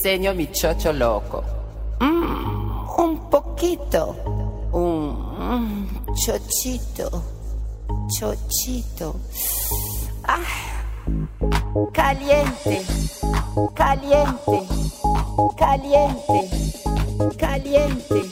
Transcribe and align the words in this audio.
enseño 0.00 0.32
mi 0.34 0.50
chocho 0.50 0.92
loco. 0.94 1.44
Mm, 2.00 2.88
un 2.96 3.28
poquito. 3.28 4.16
Un 4.72 5.12
mm, 5.38 6.14
chochito. 6.14 7.22
Chochito. 8.08 9.20
Ah, 10.24 10.38
caliente. 11.92 12.82
Caliente. 13.74 14.62
Caliente. 15.58 16.48
Caliente. 17.36 18.29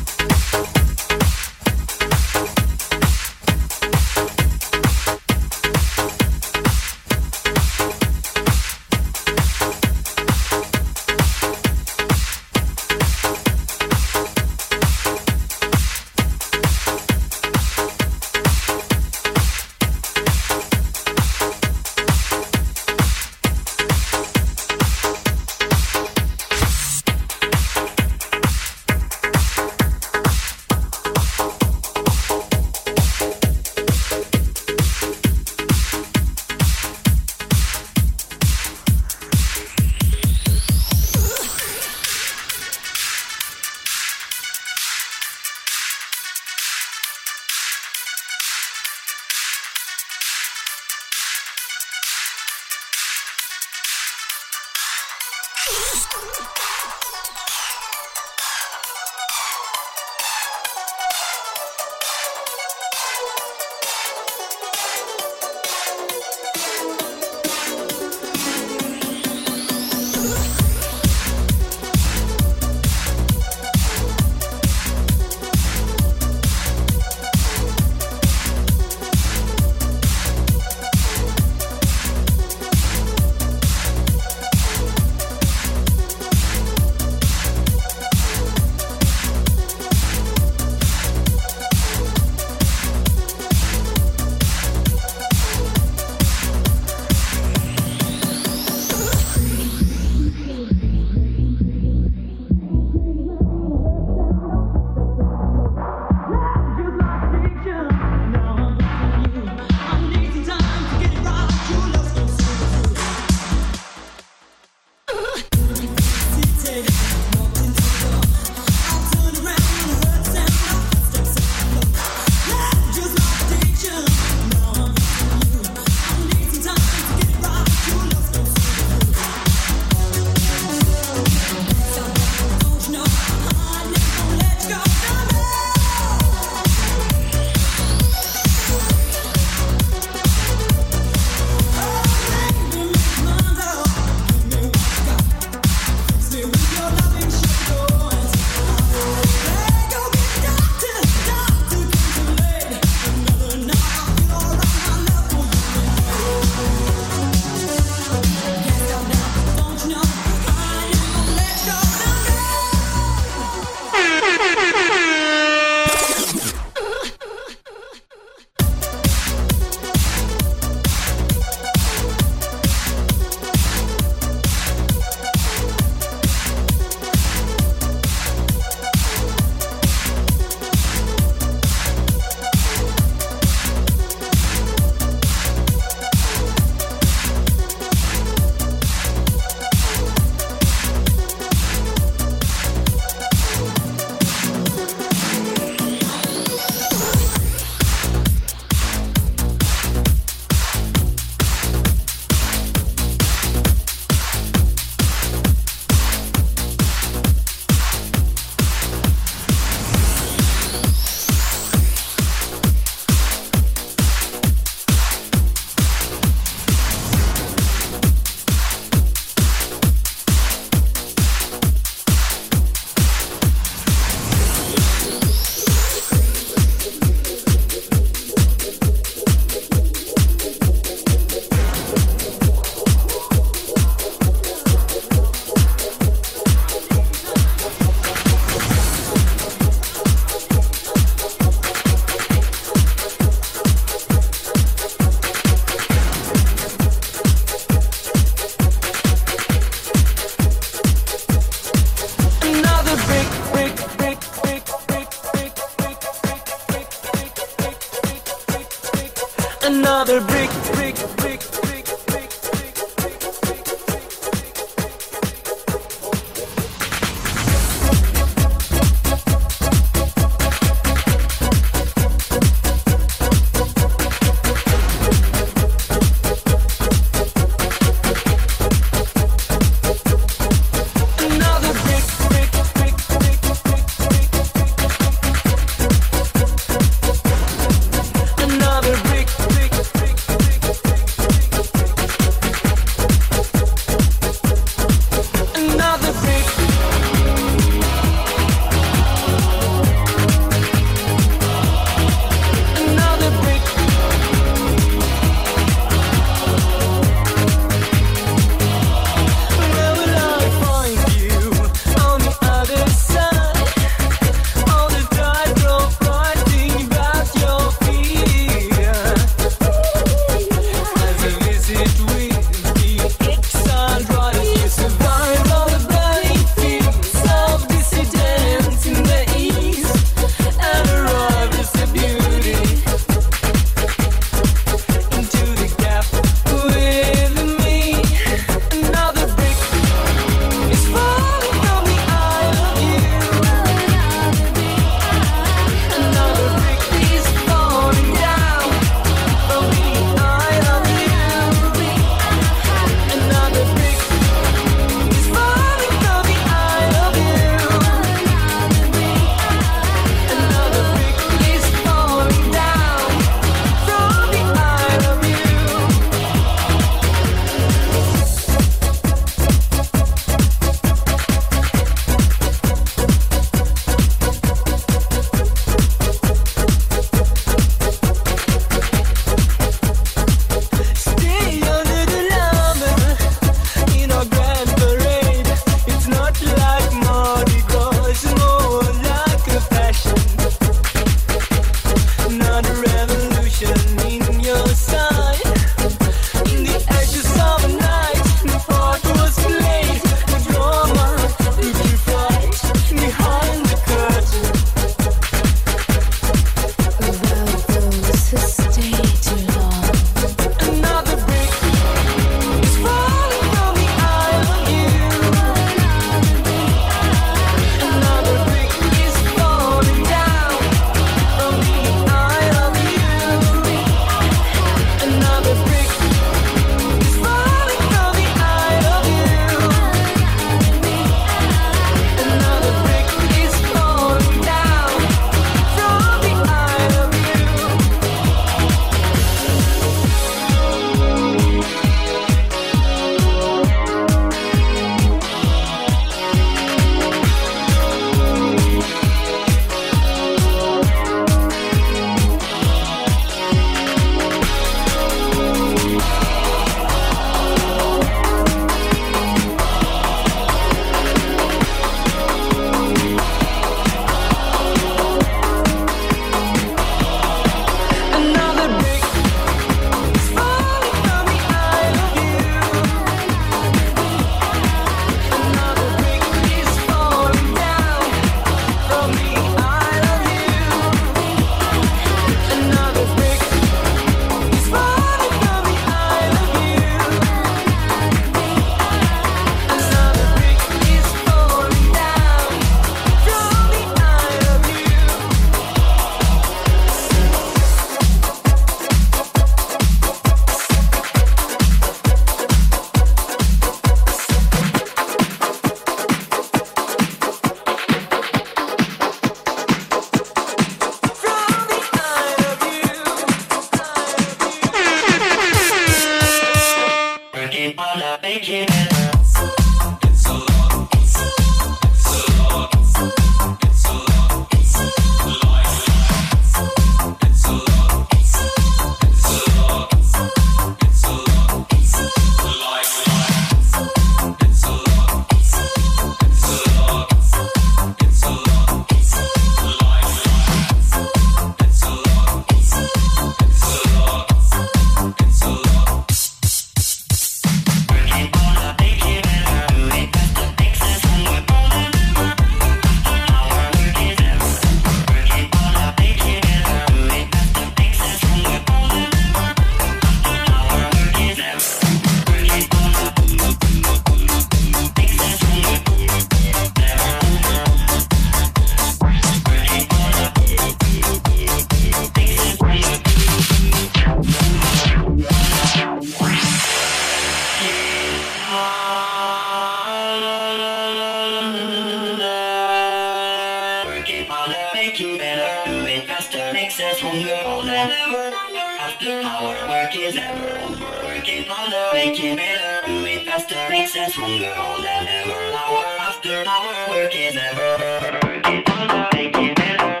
successful 586.81 587.11
girls 587.11 587.67
ever. 587.67 588.35
After 588.79 589.21
our 589.21 589.69
work 589.69 589.95
is 589.95 590.17
ever, 590.17 590.73
working 591.05 591.47
on 591.47 591.69
the 591.69 591.89
making 591.93 592.37
better. 592.37 592.87
We 593.03 593.23
faster, 593.23 593.67
successful 593.69 594.39
girls 594.39 594.85
ever. 594.87 595.31
Our 595.31 595.85
after 596.09 596.43
our 596.47 596.89
work 596.89 597.15
is 597.15 597.37
ever, 597.37 598.19
working 598.25 598.63
on 598.65 598.87
the 598.87 599.09
making 599.13 599.53
better. 599.53 600.00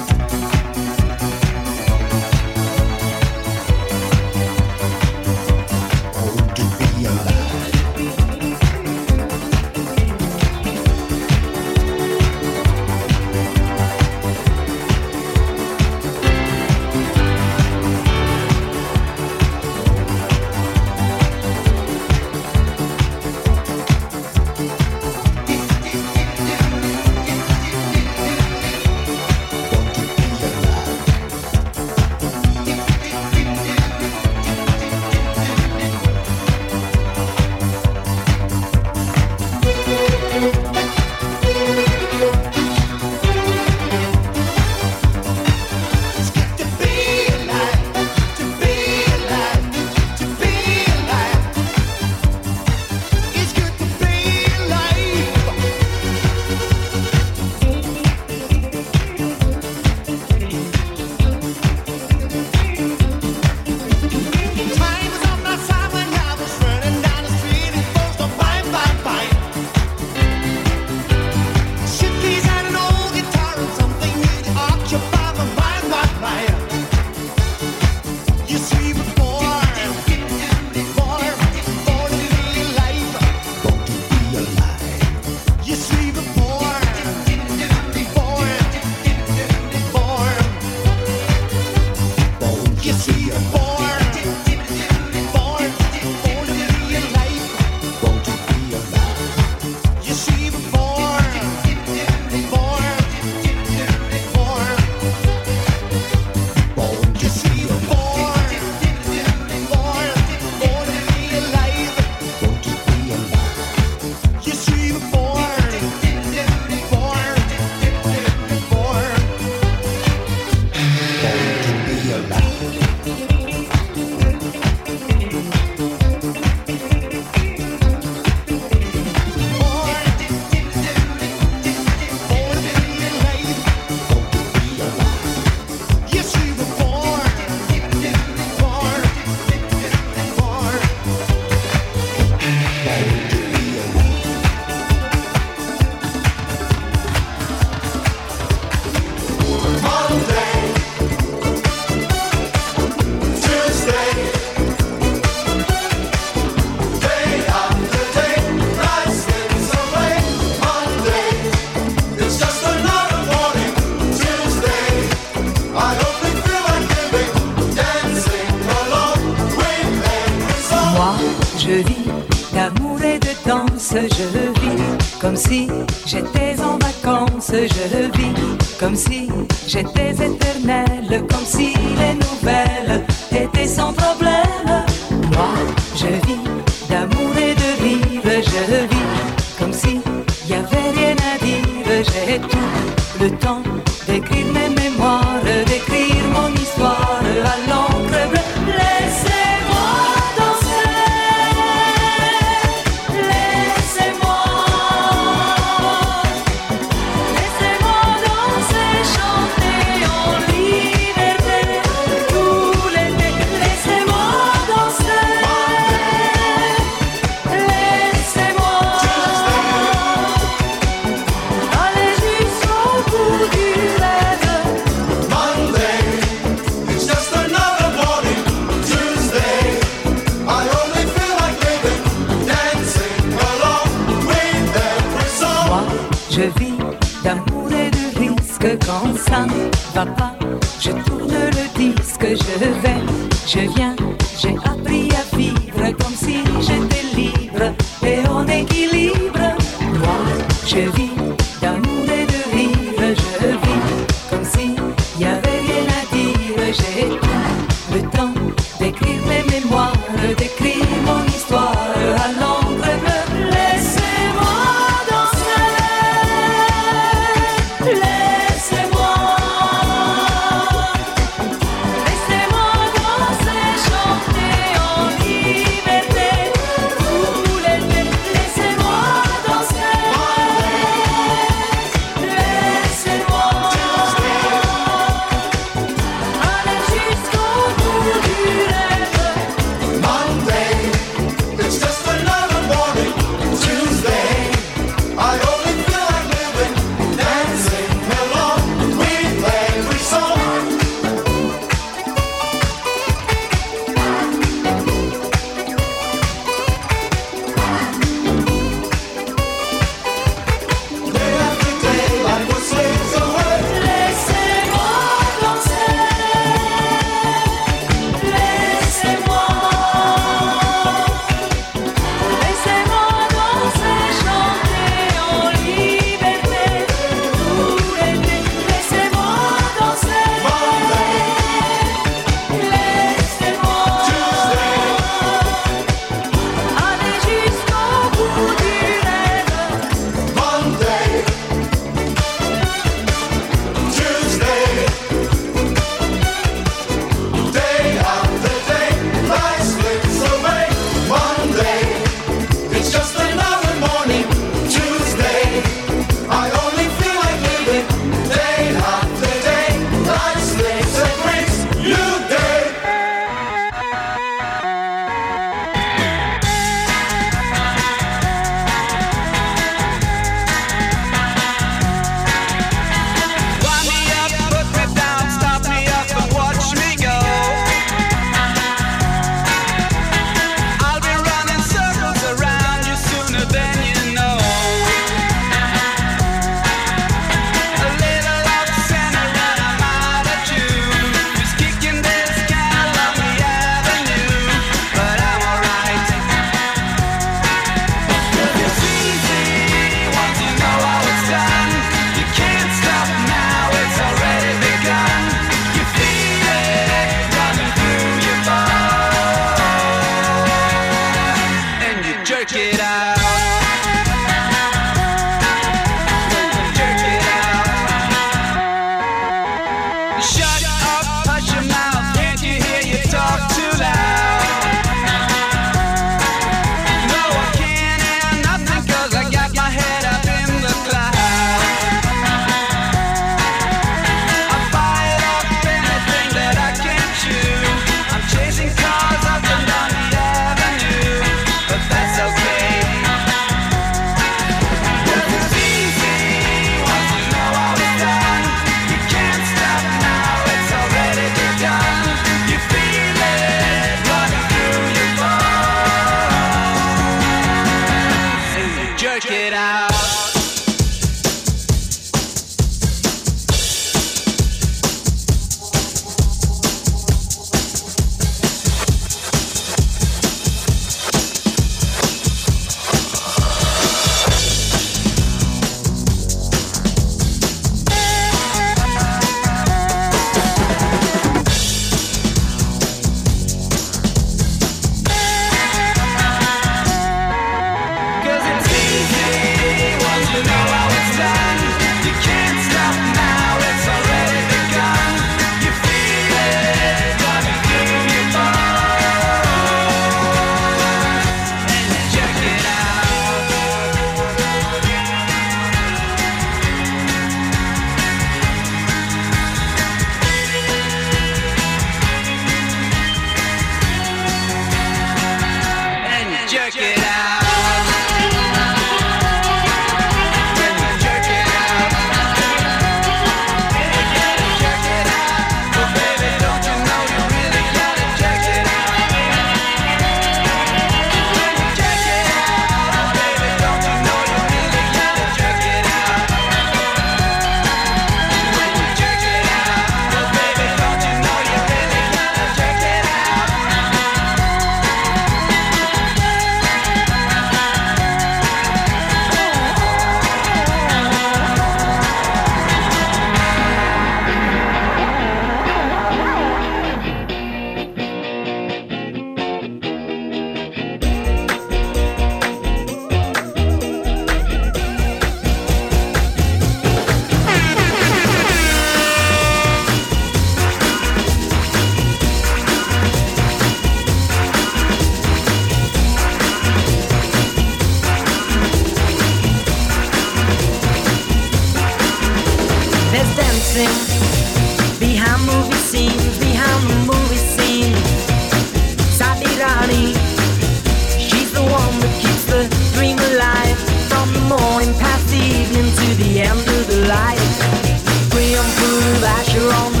flasher 599.21 599.61
on 599.61 600.00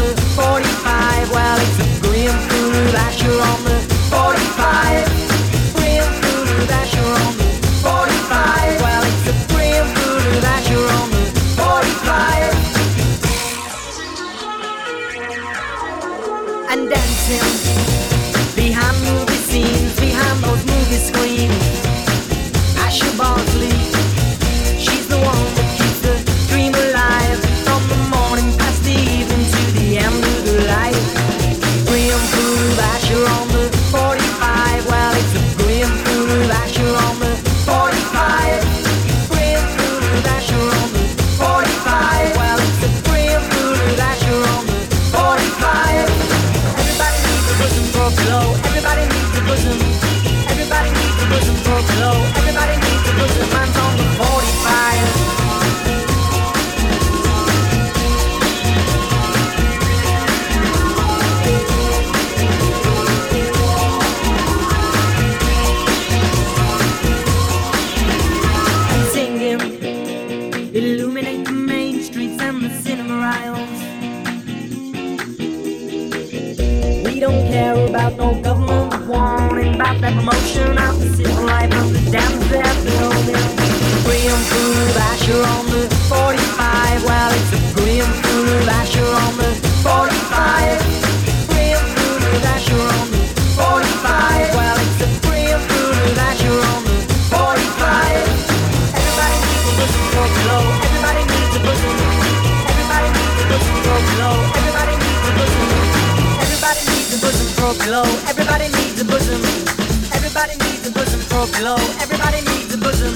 for 111.41 111.49
a 111.49 111.57
pillow. 111.57 111.75
Everybody 111.99 112.41
needs 112.41 112.73
a 112.73 112.77
bosom. 112.77 113.15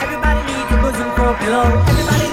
Everybody 0.00 0.52
needs 0.52 0.70
a 0.72 0.78
bosom 0.82 1.10
for 1.14 1.28
a 1.30 1.38
pillow. 1.38 1.84
Everybody 1.86 2.23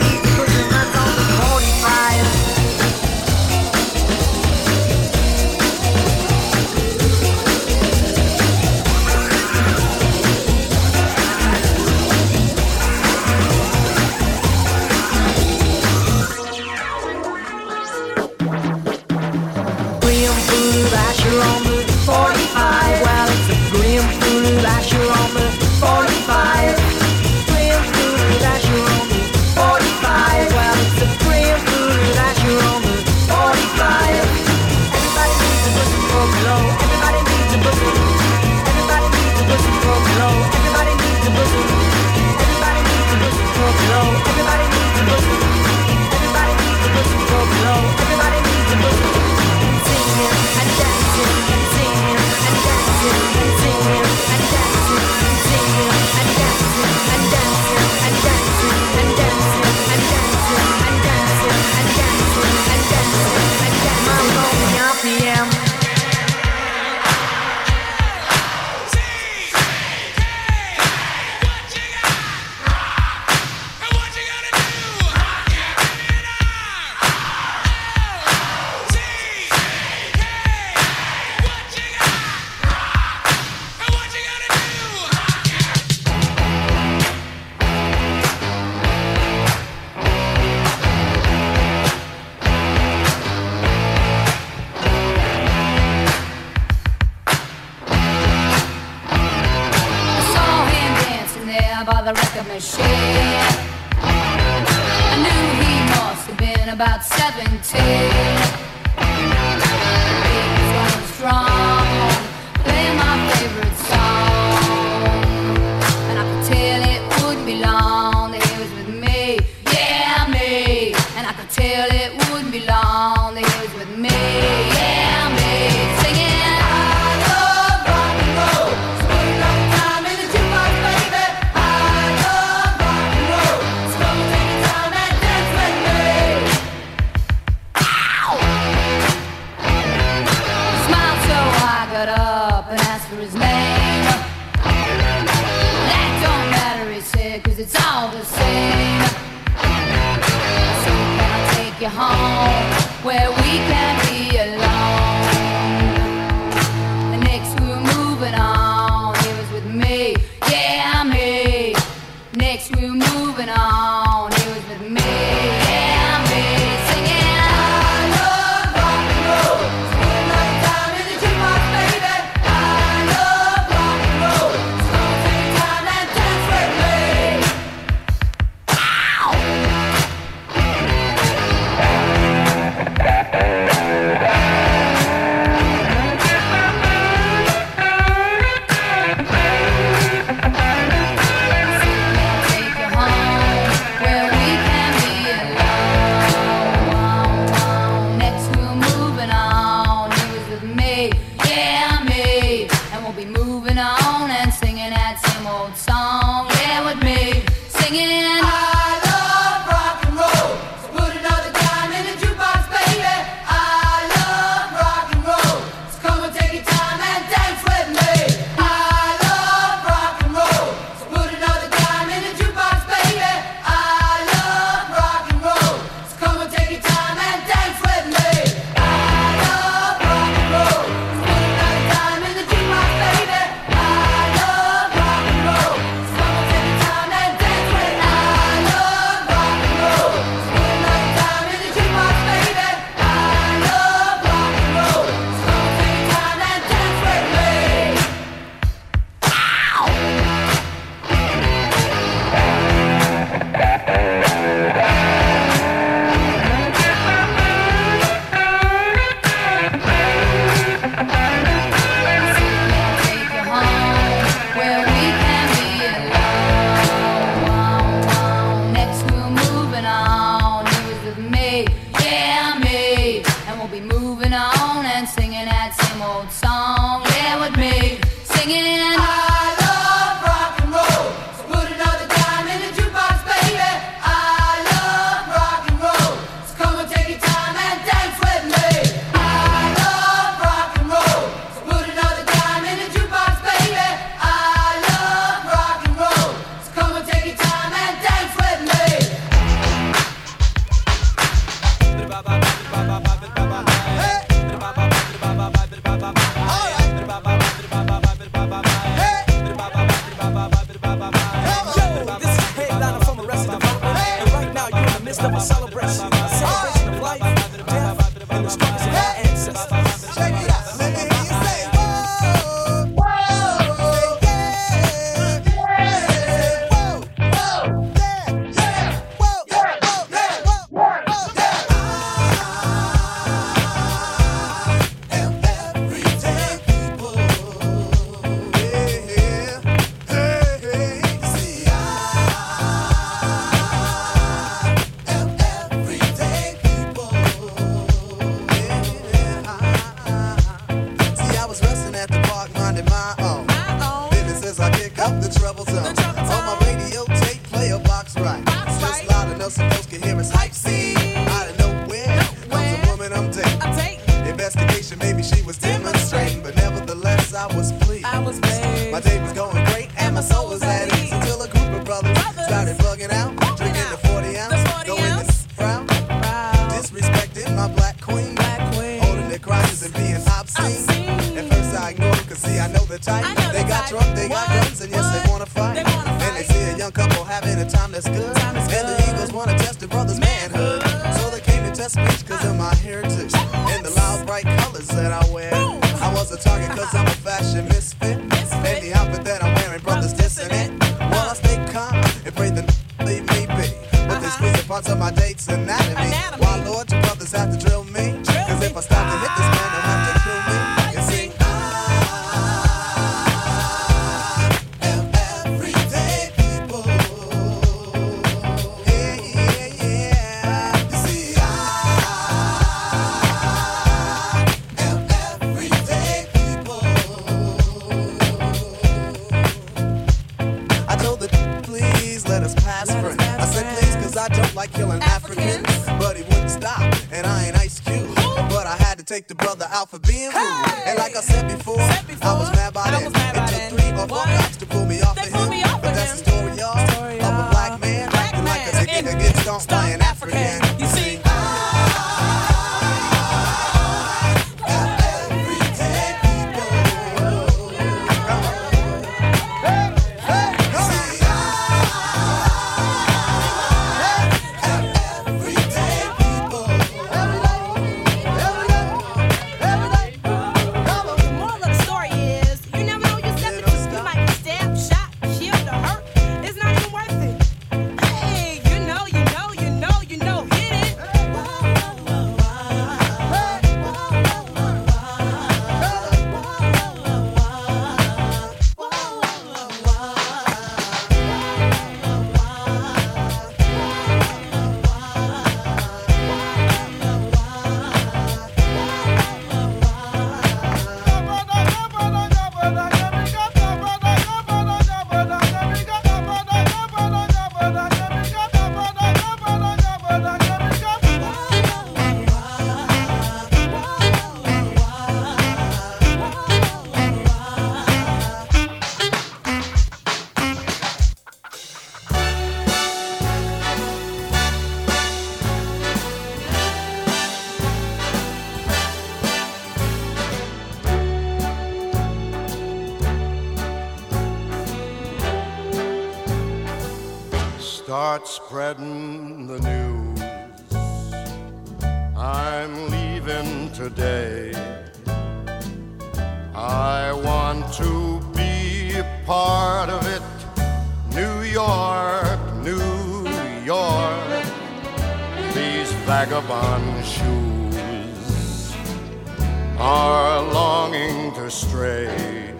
strayed 561.51 562.55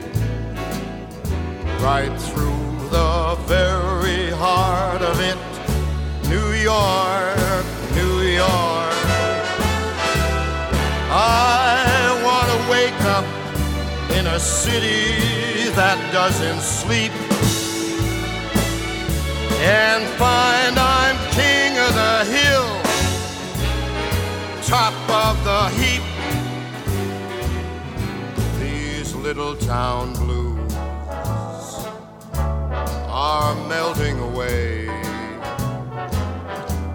right 1.79 2.13
through 2.19 2.89
the 2.89 3.37
very 3.45 4.29
heart 4.31 5.01
of 5.01 5.17
it, 5.21 5.37
New 6.27 6.51
York, 6.51 7.65
New 7.95 8.19
York. 8.35 8.93
I 11.09 12.21
want 12.25 12.47
to 12.51 12.59
wake 12.69 13.01
up 13.15 13.25
in 14.17 14.27
a 14.27 14.39
city 14.39 15.71
that 15.71 15.97
doesn't 16.11 16.59
sleep 16.59 17.13
and 19.63 20.03
find 20.19 20.77
I 20.77 21.10
little 29.33 29.55
town 29.55 30.11
blues 30.15 30.73
are 33.07 33.55
melting 33.69 34.19
away. 34.19 34.89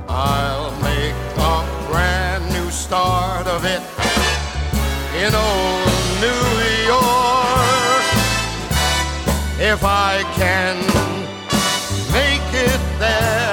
I'll 0.07 0.71
make 0.83 1.17
a 1.39 1.57
brand 1.89 2.45
new 2.53 2.71
start 2.71 3.47
of 3.47 3.65
it 3.65 3.81
in 5.23 5.35
old 5.35 5.89
New 6.27 6.47
York 6.95 8.05
if 9.73 9.83
I 9.83 10.23
can 10.35 10.77
make 12.13 12.49
it 12.53 12.99
there. 12.99 13.46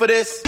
For 0.00 0.06
this? 0.06 0.39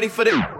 Ready 0.00 0.08
for 0.08 0.24
this? 0.24 0.59